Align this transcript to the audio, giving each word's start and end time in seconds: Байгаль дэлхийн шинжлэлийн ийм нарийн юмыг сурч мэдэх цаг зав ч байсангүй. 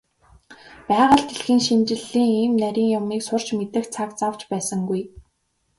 Байгаль 0.87 1.25
дэлхийн 1.27 1.61
шинжлэлийн 1.65 2.31
ийм 2.43 2.53
нарийн 2.61 2.93
юмыг 2.99 3.21
сурч 3.27 3.47
мэдэх 3.57 3.85
цаг 3.93 4.09
зав 4.19 4.33
ч 4.39 4.41
байсангүй. 4.51 5.01